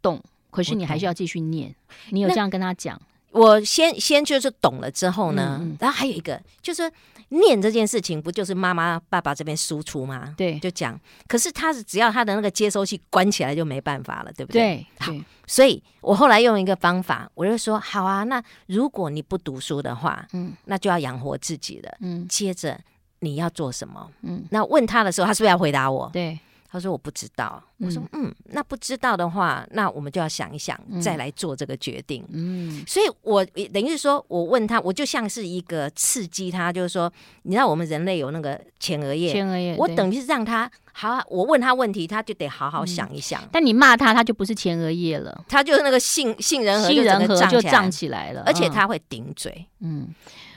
[0.00, 1.74] 懂，可是你还是要继续念，
[2.10, 3.00] 你有这样跟他讲？
[3.32, 6.90] 我先先就是懂了之后呢，嗯嗯然后还有一个就是
[7.28, 10.34] 念这件事情，不就是妈妈爸爸这边输出吗？
[10.36, 10.98] 对，就讲。
[11.28, 14.60] 可是他是只要他的那个接收器关起来就没办法了，对不对？
[14.60, 15.12] 对，好。
[15.46, 21.96] 所以我后来用一个方法，我就说好啊，那如果你不读书的话，嗯，那就要养活自己了。
[22.00, 22.80] 嗯，接着
[23.20, 24.10] 你要做什么？
[24.22, 26.10] 嗯，那问他的时候，他是不是要回答我？
[26.12, 26.38] 对。
[26.72, 32.24] 他说我不知道，我说嗯，那不知道的话，那我们就要想一想，再来做这个决定。
[32.30, 43.42] 嗯，所以我等于是说，我问他，我就像是一个刺激他，就是说，你知道我们人类有那个前额叶，前额叶，我等于是让他好，我问他问题，他就得好好想一想。
[43.50, 49.66] 但你骂他，他就不是前额叶了，他就是那个杏杏仁核，杏仁核就胀起来了，而且他会顶嘴。
[49.80, 50.06] 嗯，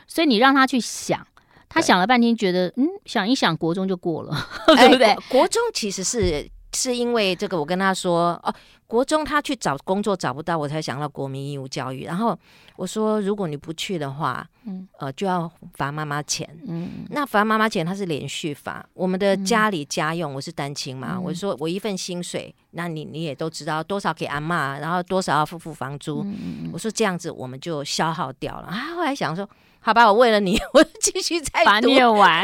[0.06, 1.26] 所以你让他去想。
[1.74, 5.08] 他想了半天，觉得嗯，想一想，国中就过了， 对不对？
[5.08, 8.54] 欸、国中其实是是因为这个，我跟他说哦，
[8.88, 12.06] 国中他去找工作找不到，我才想到国民义务教育。
[12.06, 12.38] 然后
[12.76, 16.48] 我说，如果你不去的话，嗯，呃，就要罚妈妈钱。
[16.68, 18.86] 嗯，那罚妈妈钱，他是连续罚。
[18.94, 26.22] 我们的家里家用，我是单亲嘛，嗯、我说我一份薪水，那你你也都知道多少给阿妈，然后多少要付付房租。
[26.24, 28.68] 嗯、我说这样子我们就消耗掉了。
[28.68, 29.48] 啊，后来想说。
[29.84, 32.42] 好吧，我为了你， 我继续再把念完，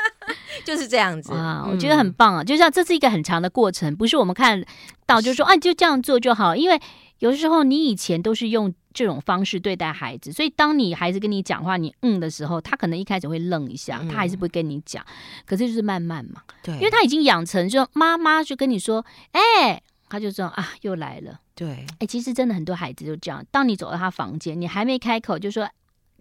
[0.64, 2.42] 就是这样子啊，我觉得很棒啊。
[2.42, 4.64] 就像这是一个很长的过程，不是我们看
[5.06, 6.56] 到就说啊，就这样做就好。
[6.56, 6.80] 因为
[7.18, 15.04] 有时候你以前都是用这种方式对待孩子，所以当你孩子跟你讲话，你嗯的时候，他可能一开始会愣一下，他还是不会跟你讲。
[15.44, 21.40] 可是就是慢慢嘛，对，因为他已经养成，就妈妈就跟你说，哎，他就知道啊，又来了。
[21.54, 25.68] 对，哎，其实真的很多孩子就这样，当你走到他房间，你还没开口，就说。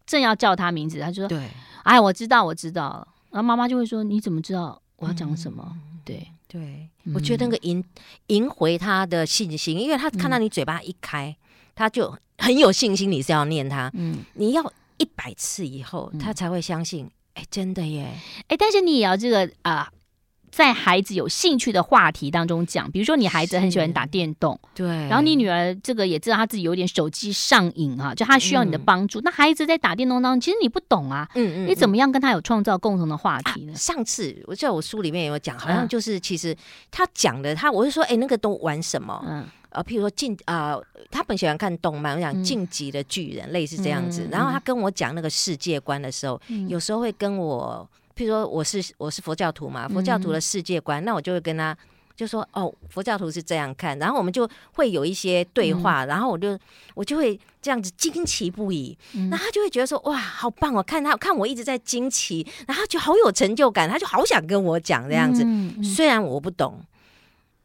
[0.10, 1.48] 正要叫他名字，他就说：“对，
[1.84, 7.84] 哎，我知道，我知道了。”然后妈妈就会说：“你怎么知道我要讲什么？”嗯、对对，嗯、我觉得那个赢
[8.28, 11.36] 赢回他的信心，因为他看到你嘴巴一开，嗯、
[11.76, 13.91] 他就很有信心，你是要念他。
[13.93, 17.06] 嗯，你要一百次以后，他才会相信。
[17.36, 18.12] 哎、嗯，真的耶！
[18.48, 19.88] 哎，但是你也要这个啊。
[19.91, 19.98] 呃
[20.51, 29.19] 在孩子有兴趣的话题当中讲，比如说你孩子很喜欢打电动，对，然后你女儿这个也知道她自己有点手机上瘾啊，就她需要你的帮助。
[29.19, 33.73] 嗯、那孩子在打电动当中，其实你不懂啊，嗯，嗯嗯，你怎么样跟他有创造共同的话题呢？
[33.73, 36.55] 啊、上次我在我书里面有讲，好像就是其实
[36.89, 39.23] 他讲的，他我是说，哎，那个都玩什么？
[39.27, 44.27] 嗯，呃，譬如说进啊、呃，他很喜欢看动漫，我想晋级的巨人，嗯、类似这样子。
[44.31, 47.88] 然后他跟我讲那个世界观的时候，嗯、有时候会跟我。
[48.19, 51.75] 譬如说我是我是佛教徒嘛，佛教徒的世界观，嗯、那我就会跟他
[52.17, 56.60] 就说哦，佛教徒是这样看，然后我们就会有一些对话，嗯、然后我就
[56.95, 60.75] 我就会这样子惊奇不已，那、嗯、他就会觉得说哇，好棒！
[60.75, 65.45] 哦看他看我一直在惊奇，然后就好有成就感，他就好想跟我讲这样子。
[65.82, 66.84] 虽然我不懂，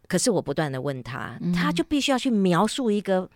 [0.07, 3.29] 可是我不断的问他，嗯、他就必须要去描述一个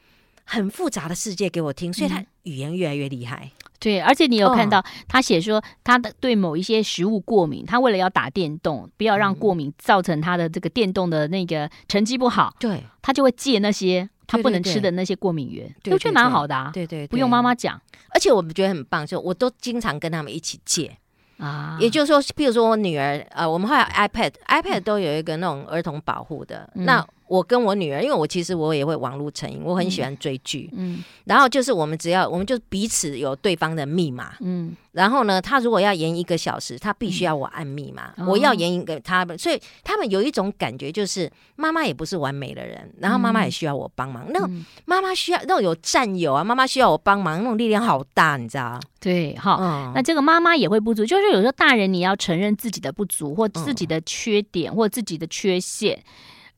[0.44, 3.50] 很复杂的世界给我听，所以他语言越来越厉害。
[3.80, 16.70] 对，而且你有看到他写说他的对某一些食物过敏，他为了要打电动，不要让过敏造成他的这个电动的那个成绩不好，对，他就会戒那些他不能吃的那些过敏源，都觉得蛮好的啊。
[16.74, 20.96] 对对，不用妈妈讲，而且我们觉得很棒，就我都经常跟他们一起戒
[21.38, 21.78] 啊。
[21.80, 27.06] 也就是说，譬如说我女儿，呃，我们会有 iPad，iPad 都有一个那种儿童保护的那。
[27.28, 44.48] 我跟我女儿，因为我其实我也会网络成瘾，我很喜欢追剧，嗯，嗯，然后就是我们只要我们就彼此有对方的密码，嗯，然后呢，他如果要延一个小时，他必须要我按密码，嗯、我要延一个他们，所以他们有一种感觉，就是妈妈也不是完美的人，然后妈妈也需要我帮忙，嗯、那
[44.84, 48.80] 妈妈需要那种有战友啊，妈妈需要我帮忙，那种力量好大，你知道？
[49.00, 56.02] 对，好，嗯、那这个妈妈也会不足，就是有时候大人你要承认自己的不足，或自己的缺点，或自己的缺陷。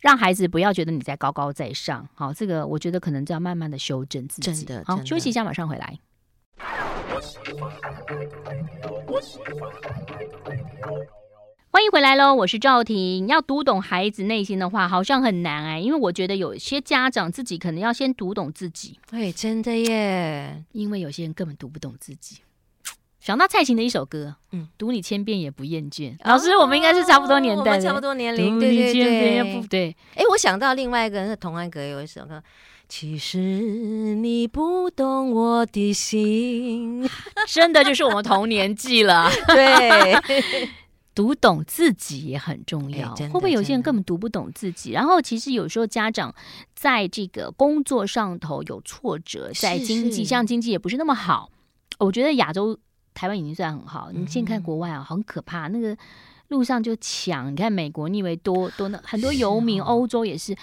[0.01, 4.65] 让孩子不要觉得你在高高在上，好，这个我觉得可能就要慢慢的修正自己。
[4.65, 5.99] 真的，好，休息一下，马上回来。
[11.73, 13.27] 欢迎回来喽，我是赵婷。
[13.27, 18.99] 要读懂孩子内心的话，好像很难哎，因为我觉得有些家长自己可能要先读懂自己。
[19.11, 22.39] 哎，真的耶，因为有些人根本读不懂自己。
[23.21, 26.17] 想到蔡琴的一首歌，嗯，读你千遍也不厌倦。
[26.25, 29.97] 老师，我们应该是差不多年代，差不多年龄，对对对，对。
[30.15, 32.43] 哎，我想到另外一个人是童安格有一首歌，
[32.89, 37.07] 其实你不懂我的心，
[37.47, 39.31] 真的就是我们同年纪了。
[39.49, 40.15] 对，
[41.15, 43.13] 读懂自己也很重要。
[43.17, 44.93] 欸、会不会有些人根本读不懂自己？
[44.93, 46.35] 然后其实有时候家长
[46.75, 51.51] 在这个工作上头有挫折，在经济像经济也不是那么好。
[51.99, 52.79] 我觉得亚洲
[53.21, 55.69] 台湾已经算很好，你现在看国外啊，很可怕。
[55.69, 55.95] 那个
[56.49, 60.57] 路上就抢，你看美国，你以为多多那很多游民，欧洲也是。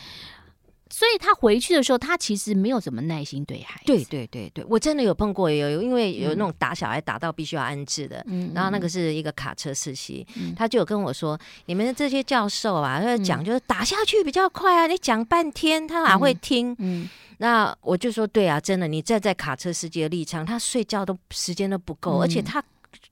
[0.90, 3.86] 所以他回去的时候，他其实没有什么耐心对孩子。
[3.86, 22.64] 对对对对，我真的有碰过，有因为有那种打小孩打到必须要安置的，嗯，然后那个是一个卡车司机，嗯，他就有跟我说：“你们这些教授啊，他讲就是打下去比较快啊，你讲半天他哪会听？”嗯，嗯，那我就说：“对啊，真的，你站在卡车司机的立场，他睡觉都时间都不够，嗯，而且他。”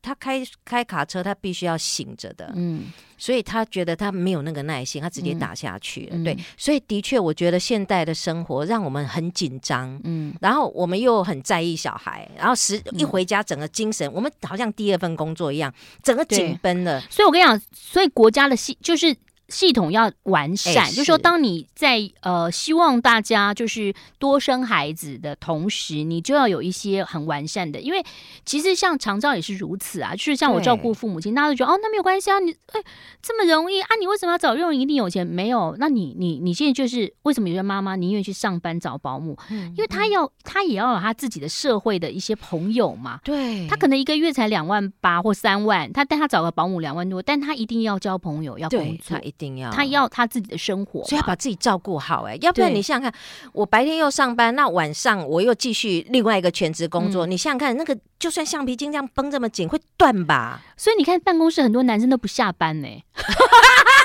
[0.06, 17.02] 他开开卡车，他必须要醒着的，嗯，所以他觉得他没有那个耐心，他直接打下去了，嗯、对，所以的确，我觉得现代的生活让我们很紧张，嗯，然后我们又很在意小孩，然后时一回家，整个精神、嗯，我们好像第二份工作一样，整个紧绷了。
[17.10, 19.15] 所以我跟你讲，所以国家的戏就是。
[19.47, 27.79] 系统要完善，欸、就是说，当你在呃希望大家就是多生孩子的同时，你就要有一些很完善的。
[27.79, 28.03] 因为
[28.43, 32.81] 其实像长照也是如此啊，就是像我照顾父母亲，大家都觉得哦，那没有关系啊，你哎
[33.21, 35.25] 这么容易啊，你为什么要找佣人一定有钱？
[35.25, 39.38] 没有，那你你你现在就是为什么有些妈妈宁愿去上班找保姆？
[39.51, 43.19] 嗯，因为她要她也要有她自己的社会的一些朋友嘛。
[43.23, 49.15] 对，她可能一个月才两万八或三万，她带她找个保姆两万多，但她一定要交朋友，要工作。
[49.38, 52.24] 定要，他要他自己的生活，所以要把自己照顾好。
[52.24, 53.13] 哎，要不然你想想看，
[53.54, 57.26] 我白天又上班，那晚上我又继续另外一个全职工作。
[57.26, 60.62] 嗯、你想想看，那个就算橡皮筋这样绷这么紧，会断吧？
[60.78, 62.88] 所以你看，办公室很多男生都不下班呢。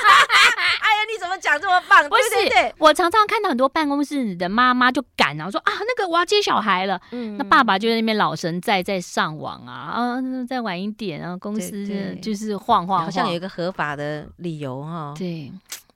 [1.41, 2.07] 讲这么棒？
[2.07, 7.01] 不是，对对对，我常常看到很多办公室的妈妈就赶然后，说啊，那个我要接小孩了。
[7.11, 15.13] 嗯，那爸爸就在那边老神在在上网啊啊，再晚一点啊，公司就是晃晃，好像有一个合法的理由哈。
[15.17, 15.51] 对，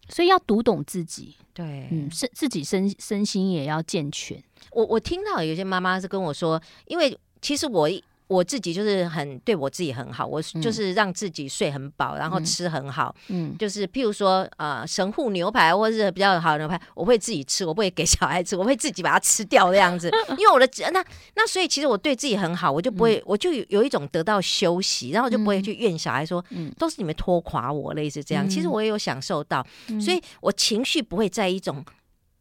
[0.10, 4.42] 所以要读懂自己，对，嗯，身自己身身心也要健全。
[4.72, 7.88] 我我听到有些妈妈是跟我说，因为其实我。
[8.28, 13.16] 我自己就是很对我自己很好，我就是让自己睡很饱，嗯，然后吃很好。
[13.28, 20.10] 嗯，就是譬如说，呃，神户牛排或者是比较好的牛排，我会自己吃，我不会给小孩吃，我会自己把它吃掉这样子。
[20.38, 28.48] 因为我的那那所以其实我对自己很好，我就不会，嗯，我就有一种得到休息，然后我就不会去怨小孩说，嗯，都是你们拖垮我，类似这样。
[28.50, 29.66] 其实我也有享受到，
[30.02, 31.84] 所以我情绪不会在一种。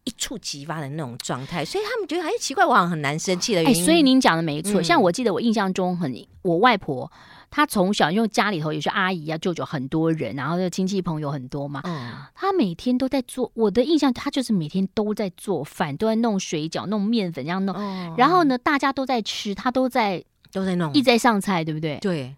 [0.04, 3.82] 一触即发的那种状态，所以他们觉得哎奇怪，我好像很难生气的原因。
[3.82, 4.84] 哎，所以您讲的没错，嗯。
[4.84, 7.10] 像我记得我印象中很，我外婆
[7.50, 13.50] 她从小因为家里头也是阿姨啊、舅舅很多人，然后就亲戚朋友很多嘛，嗯，她每天都在做。
[13.54, 17.74] 我的印象，她就是每天都在做饭，都在弄水饺、弄面粉这样弄。
[17.74, 21.98] 嗯，然后呢，大家都在吃，她都在都在弄，一直在上菜，对不对？
[22.00, 22.34] 对。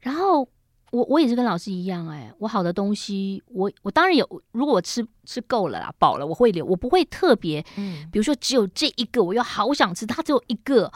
[0.00, 0.48] 然后。
[0.90, 10.90] 我我也是跟老师一样哎、欸，我好的东西，我我当然有，如果我吃吃够了啦，饱了，我会留，我不会特别，嗯，比如说只有这一个，我又好想吃，它只有一个，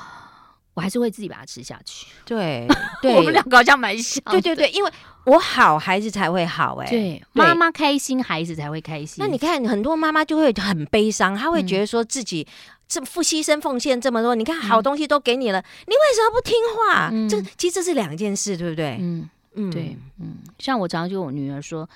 [0.75, 2.07] 我还是会自己把它吃下去。
[2.27, 2.67] 对，
[3.01, 4.21] 对我们两个好像蛮像。
[4.31, 4.91] 对对对，因为
[5.27, 6.91] 我好，孩子才会好哎、欸。
[6.91, 9.25] 对，妈妈开心，孩子才会开心。
[9.25, 12.45] 那你看，很多妈妈就会很悲伤，她会觉得说自己
[12.89, 17.11] 这付牺牲奉献这么多，嗯、你看好东西都给你了，嗯、你为什么不听话？
[17.13, 18.99] 嗯、这其实这是两件事，对不对？
[19.01, 19.31] 嗯。
[19.55, 21.89] 嗯，对，嗯，像我常常就我女儿说，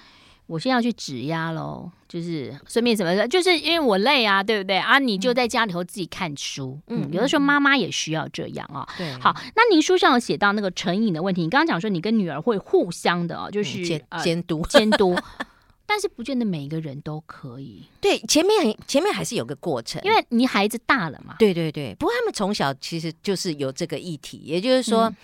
[0.47, 4.99] 我现在要去指压喽，就是顺便什么的，就是因为我累啊，对不对啊？
[4.99, 8.89] 你就在家里头自己看书，嗯，嗯，有的时候妈妈也需要这样啊。
[8.97, 15.15] 对，好，那您书上有写到那个成瘾的问题，你刚刚讲说你跟女儿会互相的哦，就是监监督监督，
[15.85, 17.85] 但是不见得每一个人都可以。
[18.01, 21.35] 对，前面很前面还是有个过程，因为你孩子大了嘛。
[21.39, 25.17] 对对对，不过他们从小其实就是有这个议题，也就是说，嗯、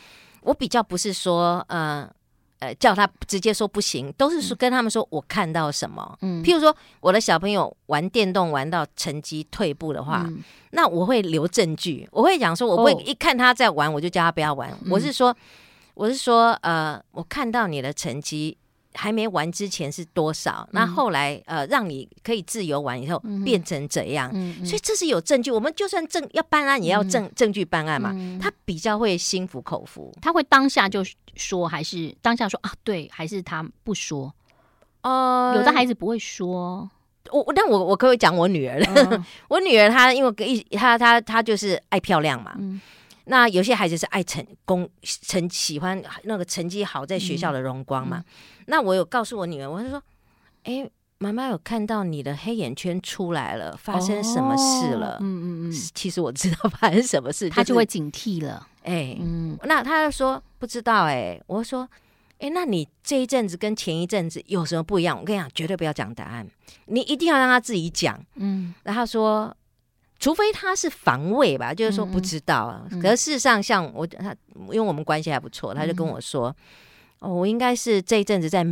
[0.42, 2.10] 我比较不是说呃。
[2.60, 6.16] 呃，叫他直接说不行，都是说跟他们说我看到什么。
[6.22, 14.70] 嗯，譬如说我的小朋友玩电动玩到成绩退步的话，嗯，那我会留证据，我会讲说，我会一看他在玩，我就叫他不要玩。
[14.84, 15.36] 嗯，我是说，
[15.94, 18.56] 我是说，呃，我看到你的成绩。
[18.94, 20.68] 还没完之前是多少？
[20.72, 24.64] 那、嗯、后，来呃，让你可以自由玩以后、嗯、变成怎样、嗯？
[24.64, 25.50] 所以这是有证据。
[25.50, 28.38] 我们就算证要办案，也要证、嗯、证据办案嘛、嗯。
[28.38, 31.04] 他比较会心服口服，他会当下就
[31.34, 32.72] 说，还是当下说啊？
[32.82, 34.32] 对，还是他不说？
[35.02, 36.88] 呃，有的孩子不会说。
[37.30, 38.78] 我但我我可以讲我女儿。
[39.48, 42.54] 我女儿她因为一她她她就是爱漂亮嘛。
[42.58, 42.80] 嗯
[43.26, 48.22] 那有些孩子是爱成功、成喜欢那个成绩好，在学校的荣光嘛。
[48.66, 50.02] 那我有告诉我女儿，我就说
[50.64, 55.72] ：“哎、欸，妈妈有看到你的黑眼圈出来了，发生什么事了？”嗯嗯嗯。
[55.94, 58.68] 其实我知道发生什么事，她就会警惕了。
[58.82, 59.58] 哎、就是，嗯。
[59.64, 61.38] 那她就说不知道、欸。
[61.38, 61.88] 哎，我说
[62.38, 65.18] ：“哎、哎，那你这一阵子跟前一阵子有什么不一样？
[65.18, 66.46] 我跟你讲，绝对不要讲答案，
[66.86, 68.22] 你一定要让他自己讲。
[68.34, 69.56] 嗯，然后说，
[70.24, 72.86] 除非他是防卫吧，就是说不知道啊。
[72.90, 74.34] 嗯、可是事实上，像我他，
[74.70, 76.48] 因为我们关系还不错，他就跟我说，
[77.18, 78.64] 嗯、哦，我应该是这一阵子在。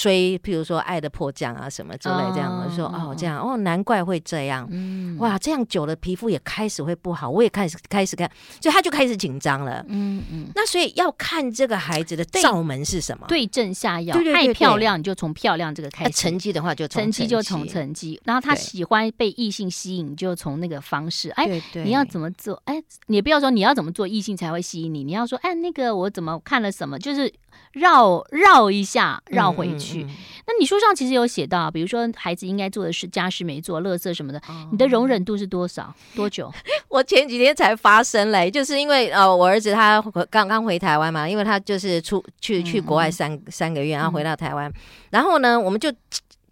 [0.00, 8.26] 追，譬如说《爱的迫降》啊，什么之类这样，我就说哦，这样哦，难怪会这样，嗯，哇，这样久了皮肤也开始会不好，我也开始开始看，
[8.62, 10.48] 所以他就开始紧张了，嗯嗯。
[10.54, 14.16] 那所以要看这个孩子的罩门是什么，对症下药。
[14.34, 16.12] 爱漂亮，你就从漂亮这个开始。
[16.12, 18.18] 成绩的话，就成绩就从成绩。
[18.24, 21.28] 然后他喜欢被异性吸引，就从那个方式。
[21.32, 22.58] 哎，你要怎么做？
[22.64, 25.04] 哎，你不要说你要怎么做，异性才会吸引你。
[25.04, 27.30] 你要说，哎，那个我怎么看了什么，就是。
[27.72, 30.02] 绕绕一下，绕回去。
[30.02, 35.94] 嗯嗯嗯、那你书上其实有写到，比如说孩子应该做的是家事没做、垃圾什么的，哦、你的容忍度是多少？
[36.16, 36.52] 多久？
[36.88, 44.74] 我前几天才发生嘞，就是因为呃，我儿子他刚刚回台湾嘛，因为他就是出去去国外三、嗯、三个月，然后回到台湾，嗯、
[45.10, 45.92] 然后呢，我们就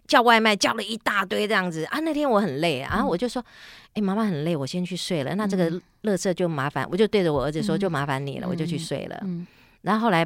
[0.07, 1.99] 叫外卖叫了一大堆这样子啊。
[1.99, 3.43] 那天我很累，然后我就说，
[3.89, 5.35] 哎、嗯，妈妈很累，我先去睡了。
[5.35, 5.69] 那这个
[6.03, 9.19] 乐色就麻烦，我就对着我儿子说，就麻烦你了，嗯、我就去睡了。
[9.23, 9.45] 嗯，
[9.81, 10.25] 然后后来。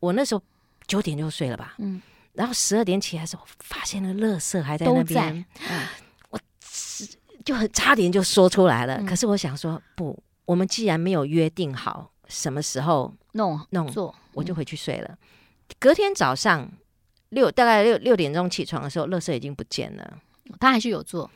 [0.00, 0.42] 我那时候
[0.86, 2.00] 九点就睡了吧，嗯，
[2.32, 5.86] 然后十二点起来的时候，发现了垃圾还在那边，嗯、
[6.30, 6.40] 我
[7.44, 8.98] 就很差点就说出来了。
[8.98, 15.08] 嗯、可是我想说，不，我们既然没有约定好什么时候弄弄做，我就回去睡了。
[15.10, 15.18] 嗯、
[15.78, 16.70] 隔天早上
[17.30, 20.18] 六大概六六点钟起床的时候，垃圾已经不见了。
[20.60, 21.30] 他还是有做。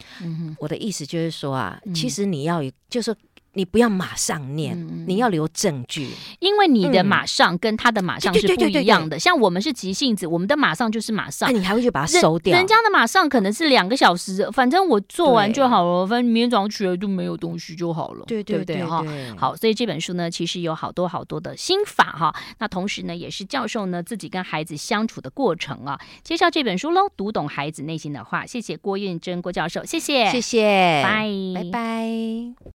[0.58, 3.14] 我的意思就是说啊，嗯、其实你要就是。
[3.54, 6.08] 你不要马上念，嗯、你要留证据，
[6.40, 9.18] 因为你的马上跟他的马上是不一样的。
[9.18, 12.56] 像我们是急性子，我们的马上就是马上，那你还会去把它收掉。
[12.56, 18.24] 人家的马上可能是两个小时，反正我做完就好了，反正明天早上起来就没有东西就好了。
[18.26, 19.04] 对对对，哈，
[19.36, 22.34] 好，所以这本书呢，其实有好多好多的心法哈。
[22.58, 26.00] 那同时呢，也是教授呢自己跟孩子相处的过程啊。
[26.24, 28.46] 介绍这本书喽，读懂孩子内心的话。
[28.46, 32.70] 谢谢郭彦真郭教授，谢谢，谢谢，拜拜拜。